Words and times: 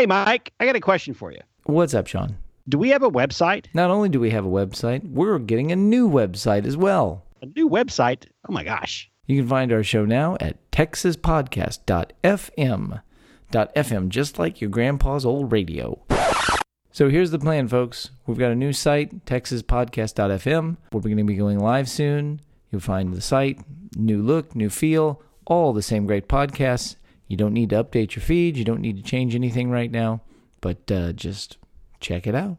Hey, 0.00 0.06
Mike, 0.06 0.54
I 0.58 0.64
got 0.64 0.76
a 0.76 0.80
question 0.80 1.12
for 1.12 1.30
you. 1.30 1.40
What's 1.64 1.92
up, 1.92 2.06
Sean? 2.06 2.38
Do 2.66 2.78
we 2.78 2.88
have 2.88 3.02
a 3.02 3.10
website? 3.10 3.66
Not 3.74 3.90
only 3.90 4.08
do 4.08 4.18
we 4.18 4.30
have 4.30 4.46
a 4.46 4.48
website, 4.48 5.06
we're 5.06 5.38
getting 5.38 5.72
a 5.72 5.76
new 5.76 6.08
website 6.08 6.64
as 6.64 6.74
well. 6.74 7.26
A 7.42 7.46
new 7.54 7.68
website? 7.68 8.24
Oh 8.48 8.52
my 8.54 8.64
gosh. 8.64 9.10
You 9.26 9.38
can 9.38 9.46
find 9.46 9.70
our 9.70 9.82
show 9.82 10.06
now 10.06 10.38
at 10.40 10.56
texaspodcast.fm. 10.70 13.02
.fm, 13.52 14.08
just 14.08 14.38
like 14.38 14.62
your 14.62 14.70
grandpa's 14.70 15.26
old 15.26 15.52
radio. 15.52 16.00
So 16.92 17.10
here's 17.10 17.30
the 17.30 17.38
plan, 17.38 17.68
folks. 17.68 18.08
We've 18.26 18.38
got 18.38 18.52
a 18.52 18.56
new 18.56 18.72
site, 18.72 19.26
texaspodcast.fm. 19.26 20.76
We're 20.92 21.00
going 21.02 21.18
to 21.18 21.24
be 21.24 21.34
going 21.34 21.58
live 21.58 21.90
soon. 21.90 22.40
You'll 22.70 22.80
find 22.80 23.12
the 23.12 23.20
site, 23.20 23.60
new 23.94 24.22
look, 24.22 24.56
new 24.56 24.70
feel, 24.70 25.20
all 25.44 25.74
the 25.74 25.82
same 25.82 26.06
great 26.06 26.26
podcasts. 26.26 26.96
You 27.30 27.36
don't 27.36 27.54
need 27.54 27.70
to 27.70 27.84
update 27.84 28.16
your 28.16 28.22
feed. 28.22 28.56
You 28.56 28.64
don't 28.64 28.80
need 28.80 28.96
to 28.96 29.04
change 29.04 29.36
anything 29.36 29.70
right 29.70 29.92
now, 29.92 30.22
but 30.60 30.90
uh, 30.90 31.12
just 31.12 31.58
check 32.00 32.26
it 32.26 32.34
out. 32.34 32.58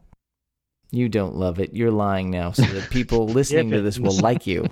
You 0.90 1.10
don't 1.10 1.36
love 1.36 1.60
it. 1.60 1.74
You're 1.74 1.90
lying 1.90 2.30
now 2.30 2.52
so 2.52 2.62
that 2.62 2.88
people 2.88 3.26
listening 3.28 3.70
to 3.72 3.82
this 3.82 3.98
will 3.98 4.16
like 4.16 4.46
you. 4.46 4.66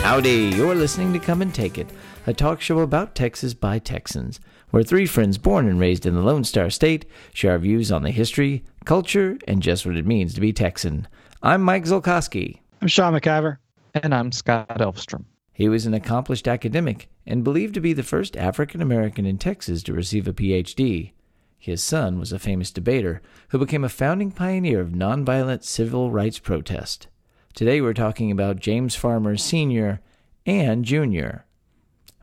Howdy, 0.00 0.54
you're 0.56 0.74
listening 0.74 1.12
to 1.12 1.18
Come 1.18 1.42
and 1.42 1.54
Take 1.54 1.76
It, 1.76 1.90
a 2.26 2.32
talk 2.32 2.62
show 2.62 2.78
about 2.78 3.14
Texas 3.14 3.52
by 3.52 3.78
Texans, 3.78 4.40
where 4.70 4.82
three 4.82 5.04
friends 5.04 5.36
born 5.36 5.68
and 5.68 5.78
raised 5.78 6.06
in 6.06 6.14
the 6.14 6.22
Lone 6.22 6.44
Star 6.44 6.70
State 6.70 7.04
share 7.34 7.52
our 7.52 7.58
views 7.58 7.92
on 7.92 8.02
the 8.02 8.12
history, 8.12 8.64
culture, 8.86 9.36
and 9.46 9.60
just 9.60 9.84
what 9.84 9.98
it 9.98 10.06
means 10.06 10.32
to 10.32 10.40
be 10.40 10.54
Texan. 10.54 11.06
I'm 11.42 11.60
Mike 11.60 11.84
Zolkowski. 11.84 12.60
I'm 12.80 12.88
Sean 12.88 13.12
McIver. 13.12 13.58
And 13.94 14.14
I'm 14.14 14.32
Scott 14.32 14.78
Elfstrom. 14.78 15.26
He 15.52 15.68
was 15.68 15.84
an 15.84 15.92
accomplished 15.92 16.48
academic 16.48 17.10
and 17.26 17.44
believed 17.44 17.74
to 17.74 17.80
be 17.80 17.92
the 17.92 18.02
first 18.02 18.38
African 18.38 18.80
American 18.80 19.26
in 19.26 19.36
Texas 19.36 19.82
to 19.82 19.92
receive 19.92 20.26
a 20.26 20.32
PhD. 20.32 21.12
His 21.58 21.82
son 21.82 22.18
was 22.18 22.32
a 22.32 22.38
famous 22.38 22.70
debater 22.70 23.20
who 23.48 23.58
became 23.58 23.84
a 23.84 23.90
founding 23.90 24.30
pioneer 24.30 24.80
of 24.80 24.88
nonviolent 24.88 25.62
civil 25.62 26.10
rights 26.10 26.38
protest. 26.38 27.08
Today 27.52 27.82
we're 27.82 27.92
talking 27.92 28.30
about 28.30 28.60
James 28.60 28.94
Farmer 28.94 29.36
Sr. 29.36 30.00
and 30.46 30.86
Jr. 30.86 31.44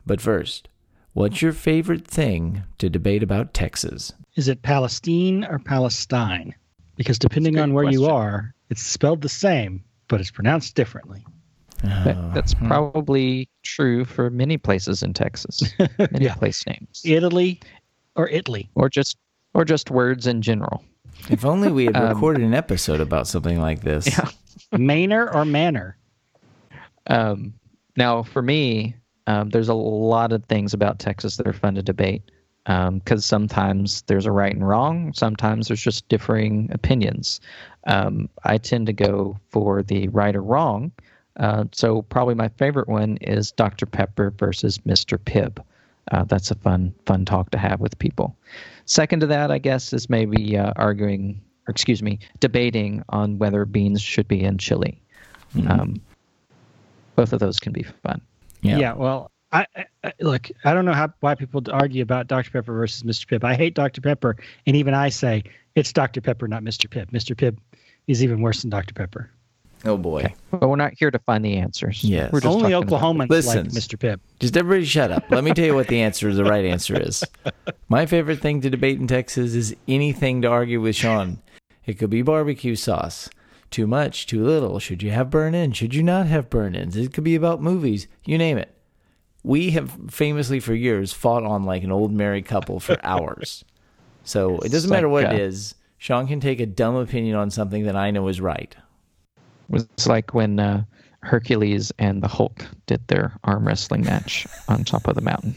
But 0.04 0.20
first, 0.20 0.68
what's 1.12 1.40
your 1.40 1.52
favorite 1.52 2.04
thing 2.04 2.64
to 2.78 2.90
debate 2.90 3.22
about 3.22 3.54
Texas? 3.54 4.12
Is 4.34 4.48
it 4.48 4.62
Palestine 4.62 5.44
or 5.44 5.60
Palestine? 5.60 6.52
Because 6.96 7.20
depending 7.20 7.60
on 7.60 7.72
where 7.72 7.84
question. 7.84 8.02
you 8.02 8.08
are, 8.08 8.56
it's 8.70 8.82
spelled 8.82 9.22
the 9.22 9.28
same, 9.28 9.84
but 10.08 10.20
it's 10.20 10.32
pronounced 10.32 10.74
differently. 10.74 11.24
Oh, 11.84 12.30
that's 12.34 12.52
hmm. 12.52 12.68
probably 12.68 13.48
true 13.62 14.04
for 14.04 14.30
many 14.30 14.58
places 14.58 15.02
in 15.02 15.12
Texas. 15.12 15.62
Many 15.98 16.26
yeah. 16.26 16.34
place 16.34 16.66
names. 16.66 17.02
Italy 17.04 17.60
or 18.16 18.28
Italy. 18.28 18.68
Or 18.74 18.88
just 18.88 19.16
or 19.54 19.64
just 19.64 19.90
words 19.90 20.26
in 20.26 20.42
general. 20.42 20.84
If 21.28 21.44
only 21.44 21.70
we 21.70 21.86
had 21.86 21.96
um, 21.96 22.08
recorded 22.14 22.42
an 22.42 22.54
episode 22.54 23.00
about 23.00 23.26
something 23.26 23.60
like 23.60 23.80
this. 23.82 24.06
Yeah. 24.06 24.28
Manor 24.78 25.32
or 25.32 25.44
Manor? 25.44 25.96
Um, 27.06 27.54
now, 27.96 28.22
for 28.22 28.42
me, 28.42 28.94
um, 29.26 29.50
there's 29.50 29.68
a 29.68 29.74
lot 29.74 30.32
of 30.32 30.44
things 30.44 30.72
about 30.74 30.98
Texas 30.98 31.36
that 31.36 31.46
are 31.46 31.52
fun 31.52 31.74
to 31.74 31.82
debate 31.82 32.30
because 32.64 32.88
um, 32.88 33.20
sometimes 33.20 34.02
there's 34.02 34.26
a 34.26 34.32
right 34.32 34.54
and 34.54 34.66
wrong. 34.66 35.12
Sometimes 35.14 35.68
there's 35.68 35.82
just 35.82 36.08
differing 36.08 36.68
opinions. 36.72 37.40
Um, 37.86 38.28
I 38.44 38.58
tend 38.58 38.86
to 38.86 38.92
go 38.92 39.38
for 39.48 39.82
the 39.82 40.08
right 40.08 40.36
or 40.36 40.42
wrong. 40.42 40.92
Uh, 41.36 41.64
so 41.72 42.02
probably 42.02 42.34
my 42.34 42.48
favorite 42.48 42.88
one 42.88 43.16
is 43.18 43.52
Dr. 43.52 43.86
Pepper 43.86 44.30
versus 44.30 44.78
Mr. 44.78 45.16
Pibb. 45.18 45.62
Uh, 46.10 46.24
that's 46.24 46.50
a 46.50 46.54
fun 46.56 46.92
fun 47.06 47.24
talk 47.24 47.50
to 47.50 47.58
have 47.58 47.80
with 47.80 47.98
people. 47.98 48.36
Second 48.84 49.20
to 49.20 49.26
that, 49.26 49.50
I 49.50 49.58
guess, 49.58 49.92
is 49.92 50.10
maybe 50.10 50.56
uh, 50.56 50.72
arguing 50.76 51.40
or 51.68 51.70
excuse 51.70 52.02
me, 52.02 52.18
debating 52.40 53.02
on 53.10 53.38
whether 53.38 53.64
beans 53.64 54.02
should 54.02 54.26
be 54.26 54.42
in 54.42 54.58
chili. 54.58 55.00
Mm-hmm. 55.54 55.70
Um, 55.70 56.00
both 57.14 57.32
of 57.32 57.38
those 57.38 57.60
can 57.60 57.72
be 57.72 57.82
fun. 57.82 58.20
Yeah. 58.62 58.78
Yeah. 58.78 58.94
Well, 58.94 59.30
I, 59.52 59.66
I, 60.04 60.12
look. 60.20 60.48
I 60.64 60.74
don't 60.74 60.84
know 60.84 60.92
how 60.92 61.12
why 61.20 61.34
people 61.34 61.62
argue 61.70 62.02
about 62.02 62.26
Dr 62.26 62.50
Pepper 62.50 62.72
versus 62.72 63.02
Mr 63.02 63.26
Pibb. 63.26 63.44
I 63.44 63.54
hate 63.54 63.74
Dr 63.74 64.00
Pepper, 64.00 64.36
and 64.66 64.76
even 64.76 64.94
I 64.94 65.08
say 65.08 65.44
it's 65.74 65.92
Dr 65.92 66.20
Pepper, 66.20 66.48
not 66.48 66.62
Mr 66.62 66.88
Pibb. 66.88 67.10
Mr 67.10 67.36
Pibb 67.36 67.58
is 68.06 68.22
even 68.22 68.40
worse 68.40 68.62
than 68.62 68.70
Dr 68.70 68.94
Pepper. 68.94 69.30
Oh 69.84 69.96
boy! 69.96 70.20
Okay. 70.20 70.34
But 70.50 70.68
we're 70.68 70.76
not 70.76 70.92
here 70.98 71.10
to 71.10 71.18
find 71.20 71.44
the 71.44 71.56
answers. 71.56 72.04
Yes. 72.04 72.32
We're 72.32 72.40
just 72.40 72.54
only 72.54 72.72
Oklahomans 72.72 73.30
Listen, 73.30 73.64
like 73.64 73.72
Mr. 73.74 73.98
Pibb. 73.98 74.20
Just 74.38 74.56
everybody 74.56 74.84
shut 74.84 75.10
up. 75.10 75.24
Let 75.30 75.42
me 75.42 75.52
tell 75.54 75.64
you 75.64 75.74
what 75.74 75.88
the 75.88 76.02
answer, 76.02 76.28
is 76.28 76.36
the 76.36 76.44
right 76.44 76.64
answer 76.64 77.00
is. 77.00 77.24
My 77.88 78.04
favorite 78.04 78.40
thing 78.40 78.60
to 78.60 78.70
debate 78.70 79.00
in 79.00 79.06
Texas 79.06 79.54
is 79.54 79.74
anything 79.88 80.42
to 80.42 80.48
argue 80.48 80.80
with 80.80 80.96
Sean. 80.96 81.38
It 81.86 81.94
could 81.94 82.10
be 82.10 82.22
barbecue 82.22 82.76
sauce. 82.76 83.30
Too 83.70 83.86
much, 83.86 84.26
too 84.26 84.44
little. 84.44 84.78
Should 84.80 85.02
you 85.02 85.12
have 85.12 85.30
burn 85.30 85.54
in? 85.54 85.72
Should 85.72 85.94
you 85.94 86.02
not 86.02 86.26
have 86.26 86.50
burn 86.50 86.74
ins? 86.74 86.96
It 86.96 87.14
could 87.14 87.24
be 87.24 87.36
about 87.36 87.62
movies. 87.62 88.06
You 88.24 88.36
name 88.36 88.58
it. 88.58 88.74
We 89.42 89.70
have 89.70 89.96
famously 90.10 90.60
for 90.60 90.74
years 90.74 91.12
fought 91.12 91.44
on 91.44 91.64
like 91.64 91.84
an 91.84 91.92
old 91.92 92.12
married 92.12 92.44
couple 92.44 92.80
for 92.80 92.96
hours. 93.04 93.64
So 94.24 94.58
it 94.58 94.70
doesn't 94.72 94.90
matter 94.90 95.08
what 95.08 95.24
it 95.24 95.40
is. 95.40 95.74
Sean 95.98 96.26
can 96.26 96.40
take 96.40 96.60
a 96.60 96.66
dumb 96.66 96.96
opinion 96.96 97.36
on 97.36 97.50
something 97.50 97.84
that 97.84 97.96
I 97.96 98.10
know 98.10 98.28
is 98.28 98.40
right. 98.40 98.74
It's 99.72 100.06
like 100.06 100.34
when 100.34 100.58
uh, 100.58 100.84
Hercules 101.22 101.92
and 101.98 102.22
the 102.22 102.28
Hulk 102.28 102.64
did 102.86 103.06
their 103.08 103.32
arm 103.44 103.66
wrestling 103.66 104.04
match 104.04 104.46
on 104.68 104.84
top 104.84 105.06
of 105.06 105.14
the 105.14 105.20
mountain. 105.20 105.54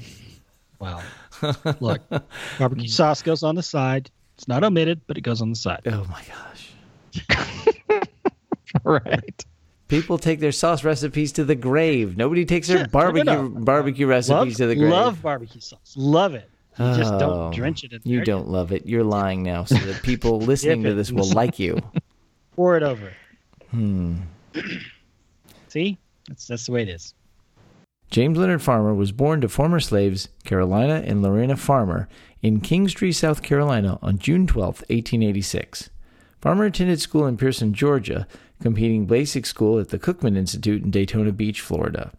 Wow. 0.79 1.01
Look, 1.79 2.01
barbecue 2.59 2.87
sauce 2.87 3.21
goes 3.21 3.43
on 3.43 3.55
the 3.55 3.63
side. 3.63 4.09
It's 4.35 4.47
not 4.47 4.63
omitted, 4.63 5.01
but 5.07 5.17
it 5.17 5.21
goes 5.21 5.41
on 5.41 5.49
the 5.49 5.55
side. 5.55 5.81
Oh 5.85 6.05
my 6.09 6.21
gosh. 6.27 7.69
right. 8.83 9.45
People 9.87 10.17
take 10.17 10.39
their 10.39 10.51
sauce 10.51 10.83
recipes 10.83 11.31
to 11.33 11.43
the 11.43 11.55
grave. 11.55 12.17
Nobody 12.17 12.45
takes 12.45 12.67
their 12.67 12.87
barbecue 12.87 13.25
no, 13.25 13.47
no. 13.47 13.59
barbecue 13.59 14.07
recipes 14.07 14.31
love, 14.31 14.55
to 14.55 14.67
the 14.67 14.75
grave. 14.75 14.91
Love 14.91 15.21
barbecue 15.21 15.61
sauce. 15.61 15.93
Love 15.95 16.33
it. 16.33 16.49
You 16.79 16.85
oh, 16.85 16.97
just 16.97 17.11
don't 17.19 17.21
oh, 17.21 17.51
drench 17.53 17.83
it 17.83 17.93
in 17.93 18.01
You 18.03 18.23
don't 18.23 18.47
love 18.47 18.71
it. 18.71 18.87
You're 18.87 19.03
lying 19.03 19.43
now 19.43 19.65
so 19.65 19.75
that 19.75 20.01
people 20.01 20.39
listening 20.39 20.81
to 20.83 20.95
this 20.95 21.11
will 21.11 21.29
like 21.29 21.59
you. 21.59 21.79
Pour 22.55 22.75
it 22.75 22.81
over. 22.81 23.13
Hmm. 23.73 24.17
See? 25.67 25.97
That's 26.27 26.47
that's 26.47 26.67
the 26.67 26.71
way 26.71 26.83
it 26.83 26.89
is. 26.89 27.15
James 28.11 28.37
Leonard 28.37 28.61
Farmer 28.61 28.93
was 28.93 29.11
born 29.11 29.41
to 29.41 29.49
former 29.49 29.79
slaves 29.79 30.29
Carolina 30.43 31.03
and 31.05 31.23
Lorena 31.23 31.57
Farmer 31.57 32.07
in 32.43 32.61
Kingstree, 32.61 33.11
South 33.11 33.41
Carolina 33.41 33.97
on 34.03 34.19
June 34.19 34.45
12, 34.45 34.67
1886. 34.67 35.89
Farmer 36.39 36.65
attended 36.65 37.01
school 37.01 37.25
in 37.25 37.37
Pearson, 37.37 37.73
Georgia, 37.73 38.27
competing 38.61 39.07
basic 39.07 39.47
school 39.47 39.79
at 39.79 39.89
the 39.89 39.97
Cookman 39.97 40.37
Institute 40.37 40.83
in 40.83 40.91
Daytona 40.91 41.31
Beach, 41.31 41.59
Florida. 41.59 42.11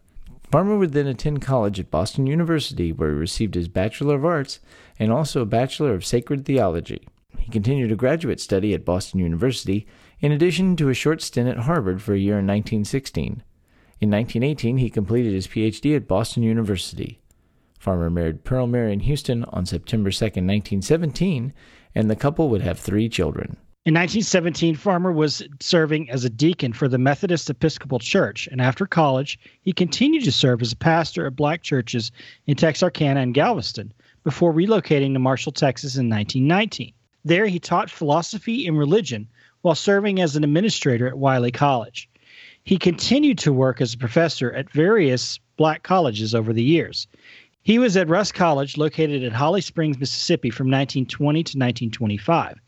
Farmer 0.50 0.76
would 0.76 0.92
then 0.92 1.06
attend 1.06 1.42
college 1.42 1.78
at 1.78 1.90
Boston 1.90 2.26
University, 2.26 2.92
where 2.92 3.10
he 3.10 3.16
received 3.16 3.54
his 3.54 3.68
Bachelor 3.68 4.16
of 4.16 4.24
Arts 4.24 4.58
and 4.98 5.12
also 5.12 5.42
a 5.42 5.46
Bachelor 5.46 5.94
of 5.94 6.04
Sacred 6.04 6.44
Theology. 6.44 7.06
He 7.38 7.52
continued 7.52 7.92
a 7.92 7.96
graduate 7.96 8.40
study 8.40 8.74
at 8.74 8.84
Boston 8.84 9.20
University, 9.20 9.86
in 10.20 10.32
addition 10.32 10.76
to 10.76 10.88
a 10.88 10.94
short 10.94 11.22
stint 11.22 11.48
at 11.48 11.64
Harvard 11.64 12.02
for 12.02 12.14
a 12.14 12.18
year 12.18 12.38
in 12.38 12.46
1916. 12.46 13.42
In 14.00 14.10
1918, 14.10 14.78
he 14.78 14.90
completed 14.90 15.32
his 15.32 15.46
PhD 15.46 15.96
at 15.96 16.08
Boston 16.08 16.42
University. 16.42 17.20
Farmer 17.78 18.10
married 18.10 18.44
Pearl 18.44 18.66
Marion 18.66 19.00
Houston 19.00 19.44
on 19.44 19.66
September 19.66 20.10
2, 20.10 20.24
1917, 20.24 21.52
and 21.94 22.10
the 22.10 22.16
couple 22.16 22.48
would 22.48 22.62
have 22.62 22.78
three 22.78 23.08
children. 23.08 23.56
In 23.86 23.92
1917, 23.92 24.76
Farmer 24.76 25.12
was 25.12 25.42
serving 25.60 26.08
as 26.08 26.24
a 26.24 26.30
deacon 26.30 26.72
for 26.72 26.88
the 26.88 26.96
Methodist 26.96 27.50
Episcopal 27.50 27.98
Church, 27.98 28.48
and 28.50 28.62
after 28.62 28.86
college, 28.86 29.38
he 29.60 29.74
continued 29.74 30.24
to 30.24 30.32
serve 30.32 30.62
as 30.62 30.72
a 30.72 30.76
pastor 30.76 31.26
at 31.26 31.36
black 31.36 31.62
churches 31.62 32.10
in 32.46 32.56
Texarkana 32.56 33.20
and 33.20 33.34
Galveston 33.34 33.92
before 34.22 34.54
relocating 34.54 35.12
to 35.12 35.18
Marshall, 35.18 35.52
Texas 35.52 35.96
in 35.96 36.08
1919. 36.08 36.94
There, 37.26 37.46
he 37.46 37.58
taught 37.58 37.90
philosophy 37.90 38.66
and 38.66 38.78
religion 38.78 39.28
while 39.64 39.74
serving 39.74 40.20
as 40.20 40.36
an 40.36 40.44
administrator 40.44 41.08
at 41.08 41.16
Wiley 41.16 41.50
College. 41.50 42.06
He 42.64 42.76
continued 42.76 43.38
to 43.38 43.52
work 43.52 43.80
as 43.80 43.94
a 43.94 43.98
professor 43.98 44.52
at 44.52 44.70
various 44.70 45.40
black 45.56 45.82
colleges 45.82 46.34
over 46.34 46.52
the 46.52 46.62
years. 46.62 47.06
He 47.62 47.78
was 47.78 47.96
at 47.96 48.10
Rust 48.10 48.34
College, 48.34 48.76
located 48.76 49.24
at 49.24 49.32
Holly 49.32 49.62
Springs, 49.62 49.98
Mississippi, 49.98 50.50
from 50.50 50.66
1920 50.66 51.38
to 51.38 51.56
1925. 51.56 52.60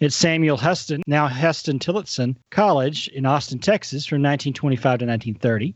At 0.00 0.12
Samuel 0.12 0.56
Huston, 0.56 1.02
now 1.08 1.26
Huston 1.26 1.80
Tillotson 1.80 2.38
College 2.50 3.08
in 3.08 3.26
Austin, 3.26 3.58
Texas, 3.58 4.06
from 4.06 4.22
1925 4.22 4.80
to 4.80 5.06
1930. 5.06 5.74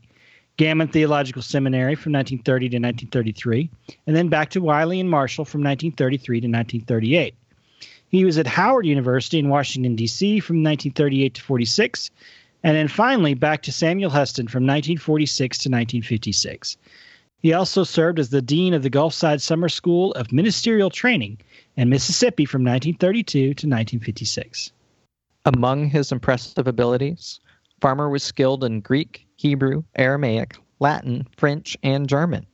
Gammon 0.55 0.87
Theological 0.87 1.41
Seminary 1.41 1.95
from 1.95 2.13
1930 2.13 2.69
to 2.69 2.77
1933, 2.77 3.69
and 4.07 4.15
then 4.15 4.29
back 4.29 4.51
to 4.51 4.61
Wiley 4.61 5.01
and 5.01 5.09
Marshall 5.09 5.43
from 5.43 5.61
1933 5.61 6.39
to 6.39 6.47
1938. 6.47 7.35
He 8.13 8.25
was 8.25 8.37
at 8.37 8.45
Howard 8.45 8.85
University 8.85 9.39
in 9.39 9.49
Washington, 9.49 9.95
D.C. 9.95 10.39
from 10.39 10.57
1938 10.57 11.33
to 11.33 11.41
46, 11.41 12.11
and 12.61 12.77
then 12.77 12.87
finally 12.87 13.33
back 13.33 13.63
to 13.63 13.71
Samuel 13.71 14.11
Huston 14.11 14.47
from 14.47 14.65
1946 14.65 15.57
to 15.57 15.69
1956. 15.69 16.77
He 17.39 17.53
also 17.53 17.83
served 17.83 18.19
as 18.19 18.29
the 18.29 18.39
dean 18.39 18.75
of 18.75 18.83
the 18.83 18.91
Gulfside 18.91 19.41
Summer 19.41 19.67
School 19.67 20.11
of 20.11 20.31
Ministerial 20.31 20.91
Training 20.91 21.39
in 21.75 21.89
Mississippi 21.89 22.45
from 22.45 22.61
1932 22.61 23.39
to 23.39 23.49
1956. 23.49 24.71
Among 25.45 25.89
his 25.89 26.11
impressive 26.11 26.67
abilities, 26.67 27.39
Farmer 27.81 28.09
was 28.11 28.21
skilled 28.21 28.63
in 28.63 28.81
Greek, 28.81 29.25
Hebrew, 29.37 29.85
Aramaic, 29.95 30.55
Latin, 30.79 31.25
French, 31.35 31.75
and 31.81 32.07
German. 32.07 32.45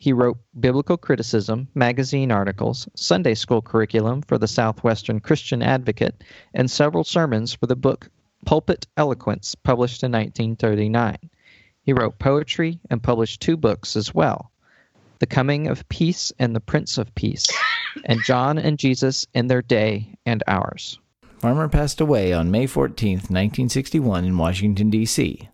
He 0.00 0.12
wrote 0.12 0.38
biblical 0.58 0.96
criticism, 0.96 1.66
magazine 1.74 2.30
articles, 2.30 2.88
Sunday 2.94 3.34
school 3.34 3.60
curriculum 3.60 4.22
for 4.22 4.38
the 4.38 4.46
Southwestern 4.46 5.18
Christian 5.18 5.60
Advocate, 5.60 6.22
and 6.54 6.70
several 6.70 7.02
sermons 7.02 7.52
for 7.52 7.66
the 7.66 7.74
book 7.74 8.08
Pulpit 8.44 8.86
Eloquence, 8.96 9.56
published 9.56 10.04
in 10.04 10.12
1939. 10.12 11.16
He 11.82 11.92
wrote 11.92 12.20
poetry 12.20 12.78
and 12.88 13.02
published 13.02 13.40
two 13.40 13.56
books 13.56 13.96
as 13.96 14.14
well 14.14 14.52
The 15.18 15.26
Coming 15.26 15.66
of 15.66 15.88
Peace 15.88 16.32
and 16.38 16.54
The 16.54 16.60
Prince 16.60 16.96
of 16.96 17.12
Peace, 17.16 17.46
and 18.04 18.22
John 18.22 18.56
and 18.56 18.78
Jesus 18.78 19.26
in 19.34 19.48
Their 19.48 19.62
Day 19.62 20.14
and 20.24 20.44
Ours. 20.46 21.00
Farmer 21.40 21.68
passed 21.68 22.00
away 22.00 22.32
on 22.32 22.52
May 22.52 22.68
14, 22.68 23.14
1961, 23.14 24.24
in 24.24 24.38
Washington, 24.38 24.90
D.C. 24.90 25.48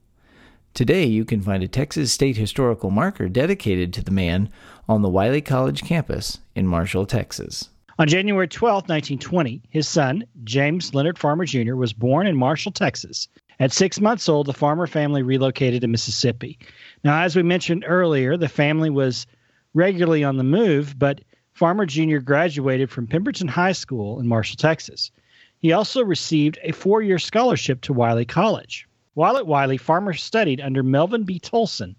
Today, 0.74 1.04
you 1.04 1.24
can 1.24 1.40
find 1.40 1.62
a 1.62 1.68
Texas 1.68 2.12
State 2.12 2.36
Historical 2.36 2.90
marker 2.90 3.28
dedicated 3.28 3.92
to 3.92 4.02
the 4.02 4.10
man 4.10 4.50
on 4.88 5.02
the 5.02 5.08
Wiley 5.08 5.40
College 5.40 5.84
campus 5.84 6.40
in 6.56 6.66
Marshall, 6.66 7.06
Texas. 7.06 7.68
On 8.00 8.08
January 8.08 8.48
12, 8.48 8.88
1920, 8.88 9.62
his 9.70 9.86
son, 9.86 10.24
James 10.42 10.92
Leonard 10.92 11.16
Farmer 11.16 11.44
Jr., 11.44 11.76
was 11.76 11.92
born 11.92 12.26
in 12.26 12.36
Marshall, 12.36 12.72
Texas. 12.72 13.28
At 13.60 13.70
six 13.70 14.00
months 14.00 14.28
old, 14.28 14.48
the 14.48 14.52
Farmer 14.52 14.88
family 14.88 15.22
relocated 15.22 15.82
to 15.82 15.86
Mississippi. 15.86 16.58
Now, 17.04 17.22
as 17.22 17.36
we 17.36 17.44
mentioned 17.44 17.84
earlier, 17.86 18.36
the 18.36 18.48
family 18.48 18.90
was 18.90 19.28
regularly 19.74 20.24
on 20.24 20.38
the 20.38 20.42
move, 20.42 20.98
but 20.98 21.20
Farmer 21.52 21.86
Jr. 21.86 22.18
graduated 22.18 22.90
from 22.90 23.06
Pemberton 23.06 23.46
High 23.46 23.70
School 23.70 24.18
in 24.18 24.26
Marshall, 24.26 24.56
Texas. 24.56 25.12
He 25.58 25.70
also 25.70 26.02
received 26.02 26.58
a 26.64 26.72
four 26.72 27.00
year 27.00 27.20
scholarship 27.20 27.80
to 27.82 27.92
Wiley 27.92 28.24
College. 28.24 28.88
While 29.14 29.36
at 29.36 29.46
Wiley, 29.46 29.76
Farmer 29.76 30.12
studied 30.12 30.60
under 30.60 30.82
Melvin 30.82 31.22
B. 31.22 31.38
Tolson 31.38 31.94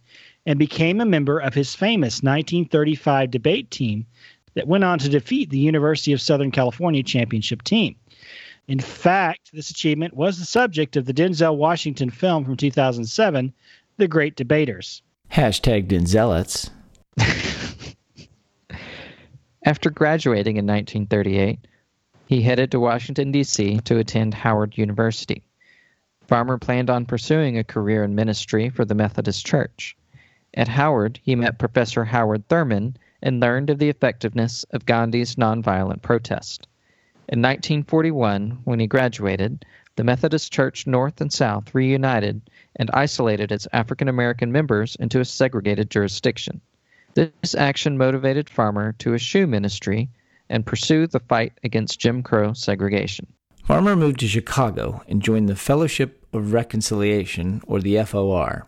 and 0.45 0.59
became 0.59 1.01
a 1.01 1.05
member 1.05 1.39
of 1.39 1.53
his 1.53 1.73
famous 1.73 2.21
1935 2.21 3.31
debate 3.31 3.71
team 3.71 4.05
that 4.53 4.67
went 4.67 4.83
on 4.83 4.99
to 4.99 5.09
defeat 5.09 5.49
the 5.49 5.57
University 5.57 6.13
of 6.13 6.21
Southern 6.21 6.51
California 6.51 7.03
championship 7.03 7.63
team. 7.63 7.95
In 8.67 8.79
fact, 8.79 9.51
this 9.53 9.69
achievement 9.69 10.13
was 10.13 10.39
the 10.39 10.45
subject 10.45 10.97
of 10.97 11.05
the 11.05 11.13
Denzel 11.13 11.55
Washington 11.55 12.09
film 12.09 12.43
from 12.43 12.57
2007, 12.57 13.53
The 13.97 14.07
Great 14.07 14.35
Debaters. 14.35 15.01
Hashtag 15.31 15.87
Denzelites. 15.87 16.69
After 19.65 19.89
graduating 19.89 20.57
in 20.57 20.65
1938, 20.65 21.59
he 22.27 22.41
headed 22.41 22.71
to 22.71 22.79
Washington, 22.79 23.31
D.C. 23.31 23.79
to 23.81 23.97
attend 23.97 24.33
Howard 24.33 24.77
University. 24.77 25.43
Farmer 26.27 26.57
planned 26.57 26.89
on 26.89 27.05
pursuing 27.05 27.57
a 27.57 27.63
career 27.63 28.03
in 28.03 28.15
ministry 28.15 28.69
for 28.69 28.83
the 28.83 28.95
Methodist 28.95 29.45
Church. 29.45 29.95
At 30.55 30.67
Howard, 30.67 31.19
he 31.21 31.35
met 31.35 31.59
Professor 31.59 32.05
Howard 32.05 32.47
Thurman 32.47 32.97
and 33.21 33.39
learned 33.39 33.69
of 33.69 33.77
the 33.77 33.89
effectiveness 33.89 34.63
of 34.71 34.85
Gandhi's 34.85 35.35
nonviolent 35.35 36.01
protest. 36.01 36.67
In 37.27 37.41
1941, 37.41 38.59
when 38.63 38.79
he 38.79 38.87
graduated, 38.87 39.65
the 39.95 40.03
Methodist 40.03 40.51
Church 40.51 40.87
North 40.87 41.21
and 41.21 41.31
South 41.31 41.73
reunited 41.75 42.41
and 42.75 42.89
isolated 42.91 43.51
its 43.51 43.67
African 43.71 44.07
American 44.07 44.51
members 44.51 44.95
into 44.95 45.19
a 45.19 45.25
segregated 45.25 45.89
jurisdiction. 45.89 46.61
This 47.13 47.55
action 47.55 47.97
motivated 47.97 48.49
Farmer 48.49 48.93
to 48.99 49.13
eschew 49.13 49.47
ministry 49.47 50.09
and 50.49 50.65
pursue 50.65 51.07
the 51.07 51.19
fight 51.19 51.53
against 51.63 51.99
Jim 51.99 52.23
Crow 52.23 52.53
segregation. 52.53 53.27
Farmer 53.65 53.95
moved 53.95 54.19
to 54.19 54.27
Chicago 54.27 55.01
and 55.07 55.23
joined 55.23 55.49
the 55.49 55.55
Fellowship 55.55 56.23
of 56.31 56.53
Reconciliation, 56.53 57.63
or 57.65 57.79
the 57.79 57.97
FOR. 58.03 58.67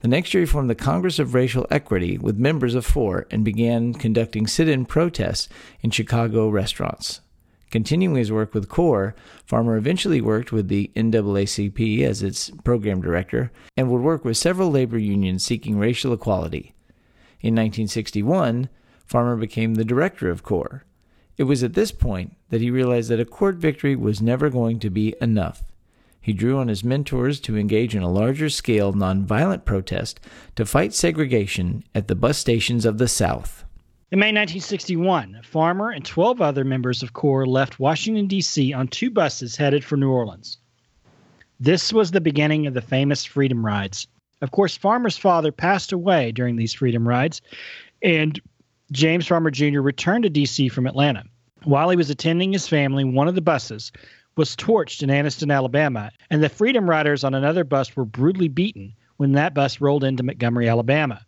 The 0.00 0.08
next 0.08 0.34
year, 0.34 0.40
he 0.42 0.46
formed 0.48 0.68
the 0.68 0.74
Congress 0.74 1.20
of 1.20 1.32
Racial 1.32 1.64
Equity 1.70 2.18
with 2.18 2.36
members 2.36 2.74
of 2.74 2.84
four 2.84 3.28
and 3.30 3.44
began 3.44 3.94
conducting 3.94 4.48
sit 4.48 4.68
in 4.68 4.84
protests 4.84 5.48
in 5.80 5.92
Chicago 5.92 6.48
restaurants. 6.48 7.20
Continuing 7.70 8.16
his 8.16 8.32
work 8.32 8.52
with 8.52 8.68
CORE, 8.68 9.14
Farmer 9.46 9.76
eventually 9.76 10.20
worked 10.20 10.50
with 10.50 10.66
the 10.66 10.90
NAACP 10.96 12.02
as 12.02 12.24
its 12.24 12.50
program 12.64 13.00
director 13.00 13.52
and 13.76 13.92
would 13.92 14.02
work 14.02 14.24
with 14.24 14.36
several 14.36 14.72
labor 14.72 14.98
unions 14.98 15.44
seeking 15.44 15.78
racial 15.78 16.12
equality. 16.12 16.74
In 17.42 17.54
1961, 17.54 18.68
Farmer 19.06 19.36
became 19.36 19.74
the 19.74 19.84
director 19.84 20.30
of 20.30 20.42
CORE. 20.42 20.84
It 21.36 21.44
was 21.44 21.62
at 21.62 21.74
this 21.74 21.92
point 21.92 22.36
that 22.50 22.60
he 22.60 22.70
realized 22.70 23.10
that 23.10 23.20
a 23.20 23.24
court 23.24 23.56
victory 23.56 23.96
was 23.96 24.20
never 24.20 24.50
going 24.50 24.78
to 24.80 24.90
be 24.90 25.14
enough. 25.20 25.62
He 26.20 26.32
drew 26.32 26.58
on 26.58 26.68
his 26.68 26.84
mentors 26.84 27.40
to 27.40 27.58
engage 27.58 27.96
in 27.96 28.02
a 28.02 28.10
larger 28.10 28.48
scale 28.48 28.92
nonviolent 28.92 29.64
protest 29.64 30.20
to 30.54 30.64
fight 30.64 30.94
segregation 30.94 31.82
at 31.94 32.06
the 32.06 32.14
bus 32.14 32.38
stations 32.38 32.84
of 32.84 32.98
the 32.98 33.08
South. 33.08 33.64
In 34.12 34.18
May 34.18 34.26
1961, 34.26 35.40
Farmer 35.42 35.90
and 35.90 36.04
12 36.04 36.40
other 36.40 36.64
members 36.64 37.02
of 37.02 37.14
CORE 37.14 37.46
left 37.46 37.80
Washington, 37.80 38.26
D.C. 38.26 38.72
on 38.72 38.86
two 38.86 39.10
buses 39.10 39.56
headed 39.56 39.82
for 39.82 39.96
New 39.96 40.10
Orleans. 40.10 40.58
This 41.58 41.92
was 41.92 42.10
the 42.10 42.20
beginning 42.20 42.66
of 42.66 42.74
the 42.74 42.82
famous 42.82 43.24
Freedom 43.24 43.64
Rides. 43.64 44.06
Of 44.42 44.50
course, 44.50 44.76
Farmer's 44.76 45.16
father 45.16 45.50
passed 45.50 45.92
away 45.92 46.30
during 46.30 46.56
these 46.56 46.74
Freedom 46.74 47.08
Rides, 47.08 47.40
and 48.02 48.38
James 48.92 49.26
Farmer 49.26 49.50
Jr. 49.50 49.80
returned 49.80 50.24
to 50.24 50.30
D.C. 50.30 50.68
from 50.68 50.86
Atlanta. 50.86 51.24
While 51.64 51.88
he 51.88 51.96
was 51.96 52.10
attending 52.10 52.52
his 52.52 52.68
family, 52.68 53.04
one 53.04 53.26
of 53.26 53.34
the 53.34 53.40
buses 53.40 53.90
was 54.36 54.54
torched 54.54 55.02
in 55.02 55.08
Anniston, 55.08 55.54
Alabama, 55.54 56.10
and 56.30 56.42
the 56.42 56.50
Freedom 56.50 56.88
Riders 56.88 57.24
on 57.24 57.34
another 57.34 57.64
bus 57.64 57.96
were 57.96 58.04
brutally 58.04 58.48
beaten 58.48 58.92
when 59.16 59.32
that 59.32 59.54
bus 59.54 59.80
rolled 59.80 60.04
into 60.04 60.22
Montgomery, 60.22 60.68
Alabama. 60.68 61.24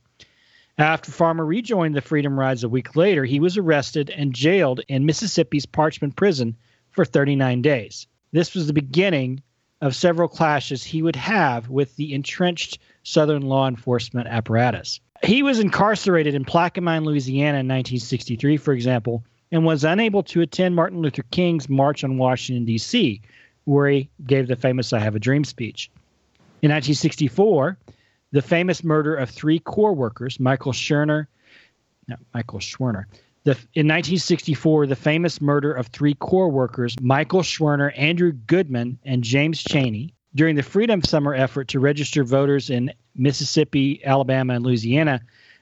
After 0.76 1.10
Farmer 1.10 1.46
rejoined 1.46 1.94
the 1.94 2.02
Freedom 2.02 2.38
Rides 2.38 2.64
a 2.64 2.68
week 2.68 2.96
later, 2.96 3.24
he 3.24 3.40
was 3.40 3.56
arrested 3.56 4.10
and 4.10 4.34
jailed 4.34 4.80
in 4.88 5.06
Mississippi's 5.06 5.66
Parchman 5.66 6.14
Prison 6.14 6.56
for 6.90 7.04
39 7.04 7.62
days. 7.62 8.06
This 8.32 8.54
was 8.54 8.66
the 8.66 8.72
beginning 8.72 9.42
of 9.80 9.96
several 9.96 10.28
clashes 10.28 10.84
he 10.84 11.00
would 11.00 11.16
have 11.16 11.68
with 11.68 11.96
the 11.96 12.12
entrenched 12.12 12.78
Southern 13.04 13.42
law 13.42 13.68
enforcement 13.68 14.28
apparatus. 14.28 15.00
He 15.24 15.42
was 15.42 15.58
incarcerated 15.58 16.34
in 16.34 16.44
Plaquemine, 16.44 17.04
Louisiana 17.04 17.58
in 17.58 17.68
1963, 17.68 18.58
for 18.58 18.72
example, 18.72 19.24
and 19.50 19.64
was 19.64 19.84
unable 19.84 20.22
to 20.24 20.42
attend 20.42 20.76
Martin 20.76 21.00
Luther 21.00 21.24
King's 21.30 21.68
March 21.68 22.04
on 22.04 22.18
Washington, 22.18 22.64
D.C., 22.64 23.22
where 23.64 23.88
he 23.88 24.10
gave 24.26 24.48
the 24.48 24.56
famous 24.56 24.92
I 24.92 24.98
Have 24.98 25.14
a 25.14 25.20
Dream 25.20 25.44
speech. 25.44 25.90
In 26.60 26.70
1964, 26.70 27.78
the 28.32 28.42
famous 28.42 28.84
murder 28.84 29.14
of 29.14 29.30
three 29.30 29.58
CORE 29.60 29.94
workers, 29.94 30.38
Michael 30.38 30.72
Scherner, 30.72 31.26
no, 32.08 32.16
Michael 32.34 32.58
Schwerner. 32.58 33.04
The, 33.44 33.52
in 33.74 33.86
1964, 33.86 34.86
the 34.86 34.96
famous 34.96 35.40
murder 35.40 35.72
of 35.72 35.88
three 35.88 36.14
CORE 36.14 36.48
workers, 36.48 36.96
Michael 37.00 37.42
Schwerner, 37.42 37.92
Andrew 37.96 38.32
Goodman, 38.32 38.98
and 39.04 39.22
James 39.22 39.62
Chaney, 39.62 40.13
during 40.34 40.56
the 40.56 40.62
Freedom 40.62 41.02
Summer 41.02 41.34
effort 41.34 41.68
to 41.68 41.80
register 41.80 42.24
voters 42.24 42.70
in 42.70 42.92
Mississippi, 43.14 44.04
Alabama, 44.04 44.54
and 44.54 44.64
Louisiana 44.64 45.20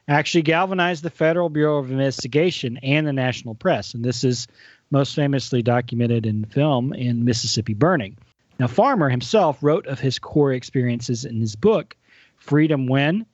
actually 0.09 0.43
galvanized 0.43 1.03
the 1.03 1.11
Federal 1.11 1.49
Bureau 1.49 1.79
of 1.79 1.91
Investigation 1.91 2.79
and 2.83 3.07
the 3.07 3.13
national 3.13 3.55
press. 3.55 3.95
And 3.95 4.05
this 4.05 4.25
is 4.25 4.49
most 4.91 5.15
famously 5.15 5.63
documented 5.63 6.27
in 6.27 6.45
film 6.45 6.93
in 6.93 7.25
Mississippi 7.25 7.75
Burning. 7.75 8.17
Now, 8.59 8.67
Farmer 8.67 9.09
himself 9.09 9.59
wrote 9.63 9.87
of 9.87 10.01
his 10.01 10.19
CORE 10.19 10.53
experiences 10.53 11.25
in 11.25 11.41
his 11.41 11.57
book, 11.57 11.97
Freedom 12.37 12.87
When. 12.87 13.27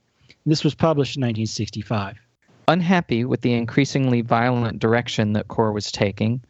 This 0.47 0.65
was 0.65 0.75
published 0.75 1.17
in 1.17 1.23
1965. 1.23 2.17
Unhappy 2.69 3.25
with 3.25 3.41
the 3.41 3.55
increasingly 3.55 4.21
violent 4.21 4.79
direction 4.79 5.33
that 5.33 5.49
CORE 5.49 5.73
was 5.73 5.91
taking, 5.91 6.41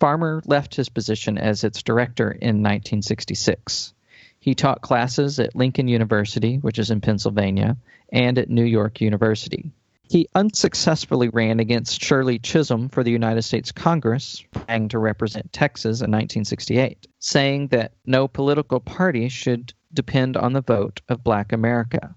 Farmer 0.00 0.42
left 0.46 0.74
his 0.74 0.88
position 0.88 1.38
as 1.38 1.64
its 1.64 1.82
director 1.82 2.32
in 2.32 2.62
1966. 2.62 3.94
He 4.42 4.56
taught 4.56 4.82
classes 4.82 5.38
at 5.38 5.54
Lincoln 5.54 5.86
University, 5.86 6.56
which 6.56 6.80
is 6.80 6.90
in 6.90 7.00
Pennsylvania, 7.00 7.76
and 8.12 8.36
at 8.38 8.50
New 8.50 8.64
York 8.64 9.00
University. 9.00 9.70
He 10.10 10.26
unsuccessfully 10.34 11.28
ran 11.28 11.60
against 11.60 12.02
Shirley 12.02 12.40
Chisholm 12.40 12.88
for 12.88 13.04
the 13.04 13.12
United 13.12 13.42
States 13.42 13.70
Congress, 13.70 14.44
trying 14.52 14.88
to 14.88 14.98
represent 14.98 15.52
Texas 15.52 16.00
in 16.00 16.10
1968, 16.10 17.06
saying 17.20 17.68
that 17.68 17.92
no 18.04 18.26
political 18.26 18.80
party 18.80 19.28
should 19.28 19.74
depend 19.94 20.36
on 20.36 20.54
the 20.54 20.60
vote 20.60 21.00
of 21.08 21.22
black 21.22 21.52
America. 21.52 22.12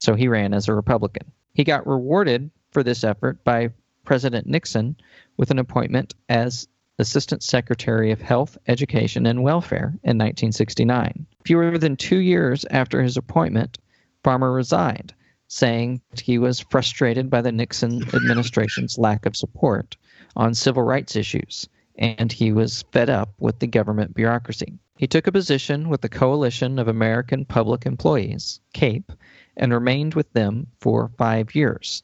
So 0.00 0.16
he 0.16 0.26
ran 0.26 0.54
as 0.54 0.66
a 0.66 0.74
Republican. 0.74 1.30
He 1.54 1.62
got 1.62 1.86
rewarded 1.86 2.50
for 2.72 2.82
this 2.82 3.04
effort 3.04 3.44
by 3.44 3.70
President 4.04 4.48
Nixon 4.48 4.96
with 5.36 5.52
an 5.52 5.60
appointment 5.60 6.16
as 6.28 6.66
Assistant 6.98 7.42
Secretary 7.42 8.10
of 8.10 8.20
Health, 8.20 8.58
Education, 8.66 9.26
and 9.26 9.42
Welfare 9.42 9.94
in 10.02 10.18
1969. 10.18 11.26
Fewer 11.44 11.78
than 11.78 11.96
two 11.96 12.18
years 12.18 12.64
after 12.70 13.02
his 13.02 13.16
appointment, 13.16 13.78
Farmer 14.24 14.52
resigned, 14.52 15.14
saying 15.46 16.00
he 16.20 16.38
was 16.38 16.60
frustrated 16.60 17.30
by 17.30 17.40
the 17.40 17.52
Nixon 17.52 18.02
administration's 18.14 18.98
lack 18.98 19.26
of 19.26 19.36
support 19.36 19.96
on 20.34 20.54
civil 20.54 20.82
rights 20.82 21.14
issues, 21.14 21.68
and 21.96 22.32
he 22.32 22.52
was 22.52 22.84
fed 22.92 23.08
up 23.08 23.32
with 23.38 23.58
the 23.60 23.66
government 23.66 24.14
bureaucracy. 24.14 24.78
He 24.96 25.06
took 25.06 25.28
a 25.28 25.32
position 25.32 25.88
with 25.88 26.00
the 26.00 26.08
Coalition 26.08 26.80
of 26.80 26.88
American 26.88 27.44
Public 27.44 27.86
Employees, 27.86 28.60
CAPE, 28.72 29.12
and 29.56 29.72
remained 29.72 30.14
with 30.14 30.32
them 30.32 30.66
for 30.80 31.12
five 31.16 31.54
years. 31.54 32.02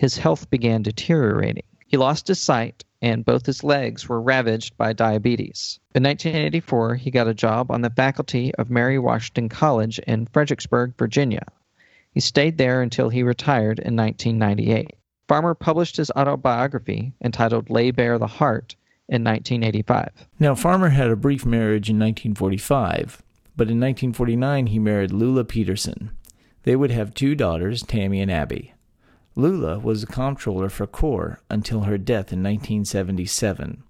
His 0.00 0.18
health 0.18 0.50
began 0.50 0.82
deteriorating. 0.82 1.62
He 1.86 1.96
lost 1.96 2.26
his 2.26 2.40
sight, 2.40 2.84
and 3.04 3.22
both 3.22 3.44
his 3.44 3.62
legs 3.62 4.08
were 4.08 4.18
ravaged 4.18 4.78
by 4.78 4.94
diabetes. 4.94 5.78
In 5.94 6.02
1984, 6.04 6.94
he 6.94 7.10
got 7.10 7.28
a 7.28 7.34
job 7.34 7.70
on 7.70 7.82
the 7.82 7.90
faculty 7.90 8.54
of 8.54 8.70
Mary 8.70 8.98
Washington 8.98 9.50
College 9.50 9.98
in 9.98 10.24
Fredericksburg, 10.32 10.94
Virginia. 10.96 11.44
He 12.12 12.20
stayed 12.20 12.56
there 12.56 12.80
until 12.80 13.10
he 13.10 13.22
retired 13.22 13.78
in 13.78 13.94
1998. 13.94 14.96
Farmer 15.28 15.54
published 15.54 15.98
his 15.98 16.10
autobiography 16.12 17.12
entitled 17.22 17.68
Lay 17.68 17.90
Bare 17.90 18.18
the 18.18 18.26
Heart 18.26 18.74
in 19.10 19.22
1985. 19.22 20.26
Now, 20.40 20.54
Farmer 20.54 20.88
had 20.88 21.10
a 21.10 21.16
brief 21.16 21.44
marriage 21.44 21.90
in 21.90 21.98
1945, 21.98 23.22
but 23.54 23.64
in 23.64 23.80
1949 23.80 24.68
he 24.68 24.78
married 24.78 25.12
Lula 25.12 25.44
Peterson. 25.44 26.10
They 26.62 26.74
would 26.74 26.90
have 26.90 27.12
two 27.12 27.34
daughters, 27.34 27.82
Tammy 27.82 28.22
and 28.22 28.30
Abby. 28.30 28.72
Lula 29.36 29.80
was 29.80 30.02
a 30.02 30.06
comptroller 30.06 30.68
for 30.68 30.86
CORE 30.86 31.40
until 31.50 31.82
her 31.82 31.98
death 31.98 32.32
in 32.32 32.42
1977. 32.42 33.82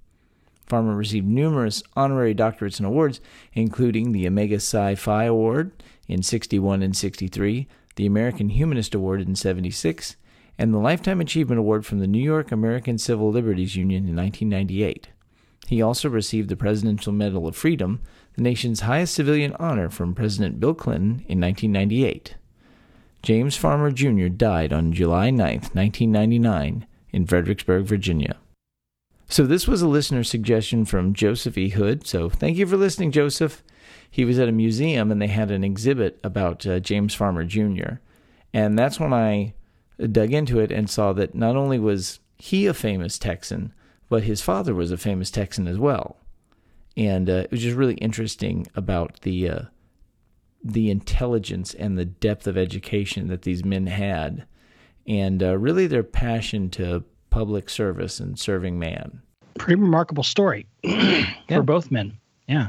Farmer 0.67 0.97
received 0.97 1.27
numerous 1.27 1.83
honorary 1.95 2.35
doctorates 2.35 2.79
and 2.79 2.87
awards, 2.87 3.21
including 3.53 4.13
the 4.13 4.27
Omega 4.27 4.59
Psi 4.59 4.95
Phi 4.95 5.25
Award 5.25 5.73
in 6.09 6.23
61 6.23 6.83
and 6.83 6.97
63, 6.97 7.69
the 7.97 8.07
American 8.07 8.49
Humanist 8.49 8.95
Award 8.95 9.21
in 9.21 9.37
76, 9.37 10.17
and 10.57 10.73
the 10.73 10.79
Lifetime 10.79 11.21
Achievement 11.21 11.59
Award 11.59 11.85
from 11.85 11.99
the 11.99 12.07
New 12.07 12.23
York 12.23 12.51
American 12.51 12.97
Civil 12.97 13.31
Liberties 13.31 13.77
Union 13.77 14.09
in 14.09 14.17
1998. 14.17 15.09
He 15.67 15.83
also 15.83 16.09
received 16.09 16.49
the 16.49 16.57
Presidential 16.57 17.13
Medal 17.13 17.47
of 17.47 17.57
Freedom, 17.57 18.01
the 18.35 18.43
nation's 18.43 18.81
highest 18.81 19.15
civilian 19.15 19.55
honor 19.59 19.91
from 19.91 20.15
President 20.15 20.59
Bill 20.59 20.75
Clinton 20.75 21.25
in 21.29 21.41
1998. 21.41 22.37
James 23.25 23.57
Farmer 23.57 23.91
Jr. 23.91 24.29
died 24.29 24.71
on 24.71 24.93
July 24.93 25.31
9, 25.31 25.39
1999, 25.73 26.87
in 27.11 27.27
Fredericksburg, 27.27 27.87
Virginia. 27.87 28.37
So, 29.31 29.47
this 29.47 29.67
was 29.67 29.81
a 29.81 29.89
listener 29.89 30.23
suggestion 30.23 30.85
from 30.85 31.15
Joseph 31.15 31.57
E. 31.57 31.71
Hood. 31.71 32.07
So, 32.07 32.29
thank 32.29 32.59
you 32.59 32.67
for 32.67 32.77
listening, 32.77 33.13
Joseph. 33.13 33.65
He 34.11 34.27
was 34.27 34.39
at 34.39 34.51
a 34.51 34.53
museum 34.53 35.11
and 35.11 35.23
they 35.23 35.29
had 35.29 35.51
an 35.51 35.65
exhibit 35.65 36.21
about 36.23 36.67
uh, 36.67 36.81
James 36.81 37.15
Farmer 37.15 37.45
Jr. 37.45 37.95
And 38.53 38.79
that's 38.79 39.01
when 39.01 39.15
I 39.15 39.55
dug 39.99 40.35
into 40.35 40.61
it 40.61 40.71
and 40.71 40.91
saw 40.91 41.15
that 41.15 41.35
not 41.35 41.57
only 41.57 41.79
was 41.79 42.21
he 42.37 42.67
a 42.67 42.75
famous 42.75 43.19
Texan, 43.19 43.73
but 44.11 44.25
his 44.25 44.43
father 44.43 44.75
was 44.75 44.93
a 44.93 44.99
famous 44.99 45.31
Texan 45.31 45.67
as 45.67 45.79
well. 45.79 46.19
And 46.95 47.31
uh, 47.31 47.45
it 47.45 47.51
was 47.51 47.63
just 47.63 47.77
really 47.77 47.95
interesting 47.95 48.67
about 48.77 49.23
the 49.23 49.49
uh, 49.49 49.63
the 50.65 50.91
intelligence 50.91 51.75
and 51.75 51.99
the 51.99 52.05
depth 52.07 52.47
of 52.47 52.57
education 52.57 53.29
that 53.29 53.43
these 53.43 53.65
men 53.65 53.87
had, 53.87 54.47
and 55.07 55.43
uh, 55.43 55.59
really 55.59 55.87
their 55.87 56.03
passion 56.03 56.71
to 56.71 57.05
public 57.31 57.69
service 57.69 58.19
and 58.19 58.39
serving 58.39 58.79
man. 58.79 59.21
Pretty 59.59 59.81
remarkable 59.81 60.23
story 60.25 60.67
for 60.83 60.89
Yeah. 61.49 61.61
both 61.61 61.91
men. 61.91 62.13
Yeah. 62.49 62.69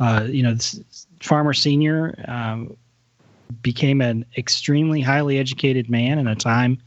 Uh, 0.00 0.26
you 0.28 0.42
know, 0.42 0.54
this, 0.54 1.06
Farmer 1.20 1.52
Senior 1.52 2.14
um, 2.28 2.76
became 3.62 4.00
an 4.00 4.24
extremely 4.36 5.00
highly 5.00 5.38
educated 5.38 5.88
man 5.90 6.18
in 6.18 6.26
a 6.26 6.34
time 6.34 6.78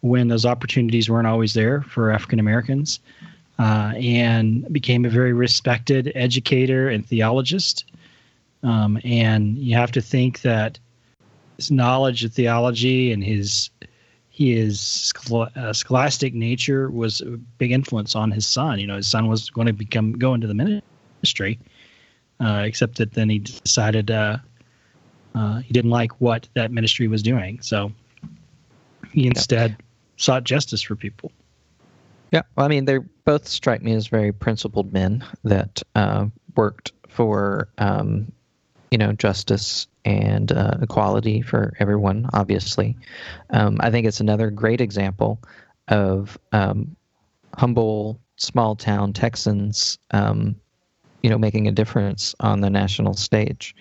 when 0.00 0.28
those 0.28 0.44
opportunities 0.44 1.08
weren't 1.08 1.26
always 1.26 1.54
there 1.54 1.82
for 1.82 2.10
African 2.10 2.40
Americans, 2.40 3.00
uh, 3.58 3.92
and 3.96 4.70
became 4.72 5.04
a 5.04 5.08
very 5.10 5.32
respected 5.32 6.10
educator 6.14 6.88
and 6.88 7.06
theologist. 7.06 7.84
Um, 8.62 8.98
and 9.04 9.58
you 9.58 9.76
have 9.76 9.92
to 9.92 10.00
think 10.00 10.42
that 10.42 10.78
his 11.56 11.70
knowledge 11.70 12.24
of 12.24 12.32
theology 12.32 13.12
and 13.12 13.22
his 13.22 13.70
his 14.30 15.12
uh, 15.30 15.72
scholastic 15.72 16.32
nature 16.32 16.90
was 16.90 17.20
a 17.20 17.36
big 17.58 17.70
influence 17.70 18.16
on 18.16 18.30
his 18.30 18.46
son. 18.46 18.78
You 18.78 18.86
know, 18.86 18.96
his 18.96 19.06
son 19.06 19.28
was 19.28 19.50
going 19.50 19.66
to 19.66 19.72
become 19.74 20.12
go 20.12 20.32
into 20.32 20.46
the 20.46 20.54
ministry, 20.54 21.58
uh, 22.40 22.62
except 22.64 22.96
that 22.96 23.12
then 23.12 23.28
he 23.28 23.40
decided 23.40 24.10
uh, 24.10 24.38
uh, 25.34 25.58
he 25.58 25.72
didn't 25.72 25.90
like 25.90 26.20
what 26.20 26.48
that 26.54 26.72
ministry 26.72 27.08
was 27.08 27.22
doing, 27.22 27.60
so 27.60 27.92
he 29.12 29.26
instead 29.26 29.76
sought 30.16 30.44
justice 30.44 30.82
for 30.82 30.96
people. 30.96 31.30
Yeah, 32.32 32.42
well, 32.56 32.64
I 32.64 32.68
mean, 32.68 32.86
they 32.86 32.98
both 33.24 33.46
strike 33.46 33.82
me 33.82 33.92
as 33.92 34.06
very 34.06 34.32
principled 34.32 34.92
men 34.92 35.24
that 35.44 35.82
uh, 35.94 36.26
worked 36.56 36.92
for, 37.08 37.68
um, 37.76 38.32
you 38.92 38.98
know, 38.98 39.12
justice 39.12 39.86
and 40.04 40.52
uh, 40.52 40.76
equality 40.82 41.40
for 41.40 41.72
everyone. 41.78 42.28
Obviously, 42.34 42.94
um, 43.48 43.78
I 43.80 43.90
think 43.90 44.06
it's 44.06 44.20
another 44.20 44.50
great 44.50 44.82
example 44.82 45.40
of 45.88 46.38
um, 46.52 46.94
humble, 47.56 48.20
small 48.36 48.76
town 48.76 49.14
Texans, 49.14 49.98
um, 50.10 50.54
you 51.22 51.30
know, 51.30 51.38
making 51.38 51.68
a 51.68 51.72
difference 51.72 52.34
on 52.40 52.60
the 52.60 52.68
national 52.68 53.14
stage. 53.14 53.74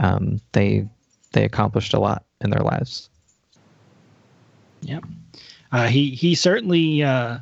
Um, 0.00 0.40
they 0.50 0.88
they 1.32 1.44
accomplished 1.44 1.94
a 1.94 2.00
lot 2.00 2.24
in 2.40 2.50
their 2.50 2.64
lives. 2.64 3.10
Yep. 4.82 5.04
Uh, 5.70 5.86
he 5.86 6.10
he 6.10 6.34
certainly 6.34 7.04
uh, 7.04 7.38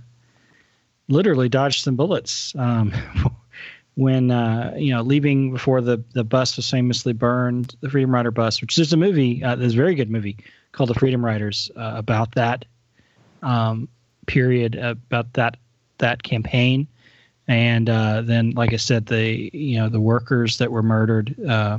literally 1.09 1.49
dodged 1.49 1.83
some 1.83 1.97
bullets 1.97 2.55
um, 2.59 2.93
when 3.97 4.31
uh, 4.31 4.75
you 4.77 4.95
know 4.95 5.03
leaving 5.03 5.53
before 5.53 5.81
the 5.81 6.03
the 6.13 6.23
bus 6.23 6.57
was 6.57 6.71
famously 6.71 7.13
burned, 7.13 7.75
the 7.81 7.91
Freedom 7.91 8.15
Rider 8.15 8.31
bus, 8.31 8.61
which 8.61 8.79
is 8.79 8.93
a 8.93 8.97
movie. 8.97 9.43
Uh, 9.43 9.57
there's 9.57 9.75
a 9.75 9.77
very 9.77 9.95
good 9.95 10.11
movie 10.11 10.37
called 10.73 10.91
The 10.91 10.95
Freedom 10.95 11.25
Riders 11.25 11.71
uh, 11.77 11.95
about 11.97 12.35
that 12.35 12.65
um, 13.43 13.89
period, 14.27 14.77
about 14.77 15.33
that 15.33 15.57
that 15.99 16.23
campaign, 16.23 16.87
and 17.49 17.89
uh, 17.89 18.21
then 18.21 18.51
like 18.51 18.73
I 18.73 18.77
said, 18.77 19.07
the 19.07 19.51
you 19.53 19.79
know 19.79 19.89
the 19.89 20.01
workers 20.01 20.59
that 20.59 20.71
were 20.71 20.83
murdered 20.83 21.35
uh, 21.49 21.79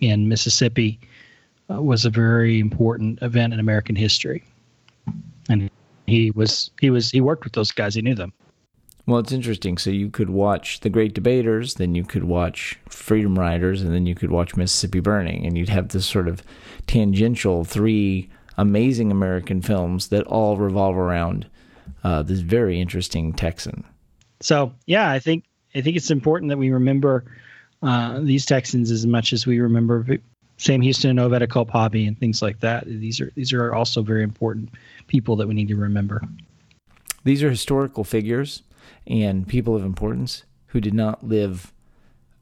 in 0.00 0.28
Mississippi 0.28 1.00
uh, 1.68 1.82
was 1.82 2.04
a 2.04 2.10
very 2.10 2.60
important 2.60 3.20
event 3.20 3.52
in 3.52 3.58
American 3.58 3.96
history. 3.96 4.44
And 5.48 5.68
he 6.06 6.30
was 6.30 6.70
he 6.80 6.90
was 6.90 7.10
he 7.10 7.20
worked 7.20 7.42
with 7.42 7.54
those 7.54 7.72
guys. 7.72 7.96
He 7.96 8.02
knew 8.02 8.14
them 8.14 8.32
Well, 9.06 9.18
it's 9.18 9.32
interesting. 9.32 9.78
So 9.78 9.90
you 9.90 10.10
could 10.10 10.30
watch 10.30 10.80
The 10.80 10.90
Great 10.90 11.12
Debaters, 11.12 11.74
then 11.74 11.94
you 11.94 12.04
could 12.04 12.24
watch 12.24 12.78
Freedom 12.88 13.38
Riders, 13.38 13.82
and 13.82 13.92
then 13.92 14.06
you 14.06 14.14
could 14.14 14.30
watch 14.30 14.56
Mississippi 14.56 15.00
Burning, 15.00 15.44
and 15.44 15.58
you'd 15.58 15.68
have 15.68 15.88
this 15.88 16.06
sort 16.06 16.28
of 16.28 16.42
tangential 16.86 17.64
three 17.64 18.30
amazing 18.58 19.10
American 19.10 19.60
films 19.62 20.08
that 20.08 20.24
all 20.24 20.56
revolve 20.56 20.96
around 20.96 21.46
uh, 22.04 22.22
this 22.22 22.40
very 22.40 22.80
interesting 22.80 23.32
Texan. 23.32 23.84
so 24.40 24.72
yeah 24.86 25.10
i 25.10 25.18
think 25.18 25.44
i 25.74 25.80
think 25.80 25.96
it's 25.96 26.10
important 26.10 26.48
that 26.48 26.58
we 26.58 26.70
remember 26.70 27.24
uh, 27.82 28.20
these 28.20 28.44
texans 28.44 28.90
as 28.90 29.06
much 29.06 29.32
as 29.32 29.46
we 29.46 29.60
remember 29.60 30.06
sam 30.56 30.80
houston 30.80 31.10
and 31.10 31.18
oveta 31.18 31.70
Hobby 31.70 32.06
and 32.06 32.18
things 32.18 32.42
like 32.42 32.60
that 32.60 32.84
these 32.86 33.20
are 33.20 33.30
these 33.34 33.52
are 33.52 33.72
also 33.72 34.02
very 34.02 34.22
important 34.22 34.70
people 35.06 35.36
that 35.36 35.46
we 35.46 35.54
need 35.54 35.68
to 35.68 35.76
remember 35.76 36.22
These 37.24 37.42
are 37.42 37.50
historical 37.50 38.04
figures 38.04 38.62
and 39.06 39.46
people 39.46 39.76
of 39.76 39.84
importance 39.84 40.44
who 40.66 40.80
did 40.80 40.94
not 40.94 41.26
live 41.26 41.72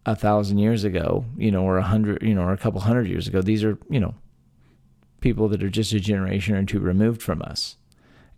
a 0.07 0.17
thousand 0.17 0.59
years 0.59 0.85
ago, 0.85 1.25
you 1.37 1.50
know, 1.50 1.62
or 1.62 1.79
a 1.79 1.83
hundred, 1.83 2.23
you 2.23 2.35
know, 2.35 2.43
or 2.43 2.52
a 2.52 2.59
couple 2.59 2.81
hundred 2.81 3.09
years 3.09 3.29
ago. 3.29 3.43
These 3.43 3.64
are, 3.64 3.79
you 3.88 4.00
know, 4.00 4.14
people 5.21 5.49
that 5.49 5.62
are 5.62 5.69
just 5.69 5.93
a 5.93 6.00
generation 6.00 6.55
or 6.55 6.64
two 6.64 6.81
removed 6.81 7.23
from 7.23 7.43
us. 7.43 7.76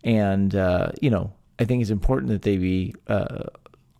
And, 0.03 0.55
uh, 0.55 0.91
you 1.01 1.09
know, 1.09 1.31
I 1.59 1.65
think 1.65 1.81
it's 1.81 1.91
important 1.91 2.31
that 2.31 2.41
they 2.41 2.57
be 2.57 2.93
uh, 3.07 3.45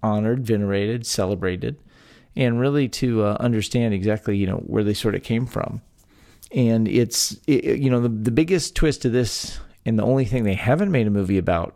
honored, 0.02 0.46
venerated, 0.46 1.06
celebrated, 1.06 1.78
and 2.36 2.60
really 2.60 2.90
to 2.90 3.24
uh, 3.24 3.38
understand 3.40 3.94
exactly, 3.94 4.36
you 4.36 4.48
know, 4.48 4.58
where 4.58 4.84
they 4.84 4.94
sort 4.94 5.16
of 5.16 5.24
came 5.24 5.46
from. 5.46 5.82
And 6.52 6.88
it's, 6.88 7.40
it, 7.48 7.80
you 7.80 7.90
know, 7.90 8.02
the, 8.02 8.10
the 8.10 8.32
biggest 8.32 8.76
twist 8.76 9.02
to 9.04 9.10
this, 9.10 9.60
and 9.86 9.98
the 9.98 10.04
only 10.04 10.26
thing 10.26 10.44
they 10.44 10.54
haven't 10.54 10.92
made 10.92 11.08
a 11.08 11.12
movie 11.12 11.38
about 11.38 11.76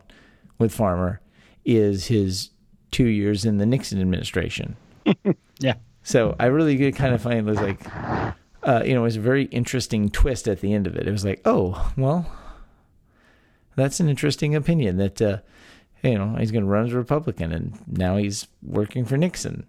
with 0.57 0.73
Farmer 0.73 1.21
is 1.67 2.07
his 2.07 2.49
two 2.89 3.05
years 3.05 3.45
in 3.45 3.57
the 3.57 3.65
Nixon 3.65 4.01
administration. 4.01 4.75
yeah 5.59 5.75
So 6.01 6.35
I 6.39 6.45
really 6.47 6.75
did 6.77 6.95
kind 6.95 7.13
of 7.13 7.21
find 7.21 7.37
it 7.39 7.45
was 7.45 7.61
like, 7.61 7.85
uh, 8.63 8.81
you 8.85 8.93
know, 8.93 9.01
it 9.01 9.03
was 9.03 9.17
a 9.17 9.21
very 9.21 9.43
interesting 9.45 10.09
twist 10.09 10.47
at 10.47 10.61
the 10.61 10.73
end 10.73 10.87
of 10.87 10.95
it. 10.95 11.07
It 11.07 11.11
was 11.11 11.25
like, 11.25 11.41
oh, 11.45 11.91
well, 11.97 12.25
that's 13.75 13.99
an 13.99 14.09
interesting 14.09 14.55
opinion 14.55 14.97
that, 14.97 15.21
uh, 15.21 15.37
you 16.03 16.17
know, 16.17 16.35
he's 16.39 16.51
going 16.51 16.63
to 16.63 16.69
run 16.69 16.85
as 16.85 16.93
a 16.93 16.97
Republican 16.97 17.51
and 17.51 17.77
now 17.87 18.17
he's 18.17 18.47
working 18.63 19.05
for 19.05 19.17
Nixon. 19.17 19.65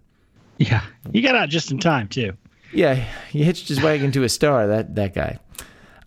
yeah 0.57 0.81
he 1.13 1.21
got 1.21 1.35
out 1.35 1.49
just 1.49 1.71
in 1.71 1.79
time 1.79 2.07
too 2.07 2.33
Yeah, 2.73 2.95
he 3.29 3.43
hitched 3.43 3.67
his 3.67 3.81
wagon 3.81 4.11
to 4.11 4.23
a 4.23 4.29
star. 4.29 4.67
That 4.67 4.95
that 4.95 5.13
guy. 5.13 5.39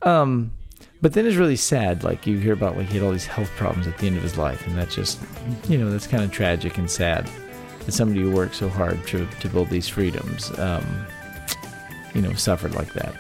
Um, 0.03 0.53
But 1.03 1.13
then 1.13 1.27
it's 1.27 1.37
really 1.37 1.57
sad. 1.57 2.05
Like 2.05 2.27
you 2.27 2.39
hear 2.39 2.53
about 2.53 2.77
like 2.77 2.87
he 2.87 2.95
had 2.95 3.03
all 3.05 3.11
these 3.13 3.27
health 3.27 3.51
problems 3.57 3.87
at 3.89 3.99
the 3.99 4.07
end 4.07 4.17
of 4.17 4.23
his 4.23 4.39
life, 4.39 4.67
and 4.67 4.79
that's 4.79 4.95
just, 4.95 5.21
you 5.69 5.77
know, 5.77 5.91
that's 5.91 6.07
kind 6.07 6.23
of 6.23 6.31
tragic 6.31 6.79
and 6.79 6.91
sad. 6.91 7.29
That 7.85 7.93
somebody 7.93 8.21
who 8.21 8.31
worked 8.31 8.55
so 8.55 8.69
hard 8.69 9.05
to 9.09 9.27
to 9.27 9.49
build 9.49 9.69
these 9.69 9.89
freedoms, 9.89 10.57
um, 10.59 11.07
you 12.15 12.23
know, 12.23 12.33
suffered 12.35 12.75
like 12.75 12.93
that. 12.95 13.15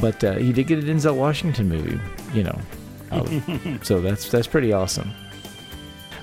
But 0.00 0.24
uh, 0.24 0.34
he 0.34 0.52
did 0.52 0.66
get 0.66 0.78
a 0.78 0.82
Denzel 0.82 1.14
Washington 1.14 1.68
movie, 1.68 2.00
you 2.32 2.44
know, 2.44 2.58
so 3.82 4.00
that's 4.00 4.30
that's 4.30 4.46
pretty 4.46 4.72
awesome. 4.72 5.12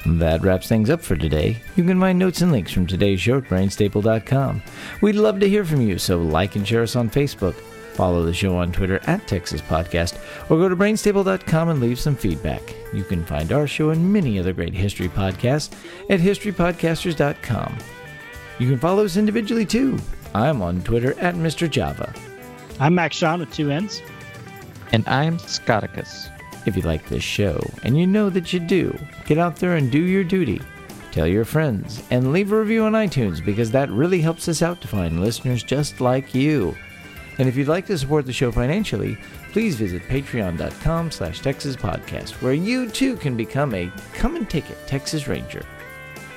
That 0.05 0.41
wraps 0.41 0.67
things 0.67 0.89
up 0.89 1.01
for 1.01 1.15
today. 1.17 1.61
You 1.75 1.83
can 1.83 1.99
find 1.99 2.17
notes 2.17 2.41
and 2.41 2.51
links 2.51 2.71
from 2.71 2.87
today's 2.87 3.19
show 3.19 3.37
at 3.39 3.43
brainstable.com. 3.43 4.63
We'd 5.01 5.15
love 5.15 5.39
to 5.41 5.49
hear 5.49 5.65
from 5.65 5.81
you, 5.81 5.97
so 5.97 6.17
like 6.17 6.55
and 6.55 6.65
share 6.65 6.83
us 6.83 6.95
on 6.95 7.09
Facebook. 7.09 7.55
Follow 7.93 8.23
the 8.23 8.33
show 8.33 8.55
on 8.55 8.71
Twitter 8.71 9.01
at 9.05 9.27
Texas 9.27 9.59
Podcast, 9.59 10.16
or 10.49 10.57
go 10.57 10.69
to 10.69 10.75
brainstable.com 10.75 11.69
and 11.69 11.79
leave 11.79 11.99
some 11.99 12.15
feedback. 12.15 12.61
You 12.93 13.03
can 13.03 13.25
find 13.25 13.51
our 13.51 13.67
show 13.67 13.89
and 13.89 14.13
many 14.13 14.39
other 14.39 14.53
great 14.53 14.73
history 14.73 15.09
podcasts 15.09 15.73
at 16.09 16.19
historypodcasters.com. 16.19 17.77
You 18.59 18.69
can 18.69 18.79
follow 18.79 19.05
us 19.05 19.17
individually 19.17 19.65
too. 19.65 19.99
I'm 20.33 20.61
on 20.61 20.81
Twitter 20.81 21.17
at 21.19 21.35
Mr. 21.35 21.69
Java. 21.69 22.13
I'm 22.79 22.95
Max 22.95 23.17
Sean 23.17 23.39
with 23.39 23.53
two 23.53 23.71
N's. 23.71 24.01
And 24.91 25.07
I'm 25.07 25.37
Scoticus. 25.37 26.31
If 26.65 26.75
you 26.75 26.81
like 26.83 27.07
this 27.07 27.23
show, 27.23 27.59
and 27.83 27.97
you 27.97 28.05
know 28.05 28.29
that 28.29 28.51
you 28.51 28.59
do, 28.59 28.97
get 29.25 29.37
out 29.37 29.55
there 29.55 29.77
and 29.77 29.89
do 29.89 29.99
your 29.99 30.23
duty. 30.23 30.61
Tell 31.11 31.25
your 31.25 31.45
friends, 31.45 32.03
and 32.11 32.33
leave 32.33 32.51
a 32.51 32.59
review 32.59 32.83
on 32.83 32.91
iTunes 32.91 33.43
because 33.43 33.71
that 33.71 33.89
really 33.89 34.21
helps 34.21 34.47
us 34.47 34.61
out 34.61 34.81
to 34.81 34.87
find 34.87 35.21
listeners 35.21 35.63
just 35.63 36.01
like 36.01 36.35
you. 36.35 36.75
And 37.39 37.47
if 37.47 37.55
you'd 37.55 37.67
like 37.67 37.85
to 37.87 37.97
support 37.97 38.25
the 38.25 38.33
show 38.33 38.51
financially, 38.51 39.17
please 39.51 39.75
visit 39.75 40.01
patreon.com 40.03 41.11
slash 41.11 41.41
Texas 41.41 41.75
Podcast, 41.75 42.41
where 42.41 42.53
you 42.53 42.89
too 42.89 43.15
can 43.17 43.37
become 43.37 43.73
a 43.75 43.91
come 44.13 44.35
and 44.35 44.49
take 44.49 44.69
it 44.69 44.77
Texas 44.87 45.27
Ranger. 45.27 45.63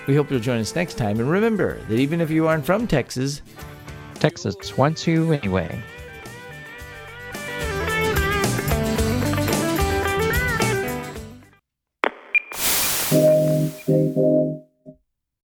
We 0.06 0.14
hope 0.14 0.30
you'll 0.30 0.40
join 0.40 0.60
us 0.60 0.74
next 0.74 0.94
time, 0.94 1.20
and 1.20 1.30
remember 1.30 1.78
that 1.88 1.98
even 1.98 2.20
if 2.20 2.30
you 2.30 2.46
aren't 2.46 2.66
from 2.66 2.86
Texas, 2.86 3.42
Texas 4.14 4.76
wants 4.76 5.06
you 5.06 5.32
anyway. 5.32 5.82